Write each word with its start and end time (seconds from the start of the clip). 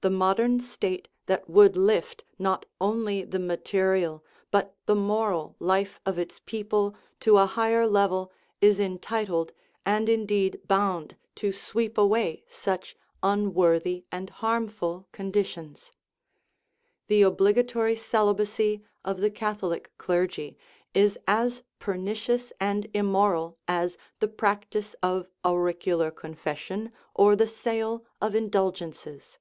The 0.00 0.10
modern 0.10 0.58
state 0.58 1.06
that 1.26 1.48
would 1.48 1.76
lift 1.76 2.24
not 2.36 2.66
only 2.80 3.22
the 3.24 3.38
mate 3.38 3.72
rial, 3.72 4.24
but 4.50 4.74
the 4.86 4.96
moral, 4.96 5.54
life 5.60 6.00
of 6.04 6.18
its 6.18 6.40
people 6.44 6.96
to 7.20 7.36
a 7.38 7.46
higher 7.46 7.86
level 7.86 8.32
is 8.60 8.80
entitled, 8.80 9.52
and 9.86 10.08
indeed 10.08 10.60
bound, 10.66 11.16
to 11.36 11.52
sweep 11.52 11.96
away 11.96 12.42
such 12.48 12.96
unworthy 13.22 14.04
and 14.10 14.28
harmful 14.28 15.06
conditions. 15.12 15.92
The 17.06 17.22
obligatory 17.22 17.94
celibacy 17.94 18.82
of 19.04 19.20
the 19.20 19.30
Catholic 19.30 19.92
clergy 19.98 20.56
is 20.94 21.16
as 21.28 21.62
pernicious 21.78 22.52
and 22.58 22.90
immoral 22.92 23.56
as 23.68 23.96
the 24.18 24.26
practice 24.26 24.94
of 25.00 25.28
auricular 25.44 26.10
confession 26.10 26.90
or 27.14 27.36
the 27.36 27.46
sale 27.46 28.04
of 28.20 28.34
indulgences. 28.34 29.38